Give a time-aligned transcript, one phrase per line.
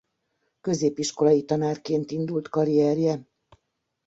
[0.61, 3.25] Középiskolai tanárként indult karrierje.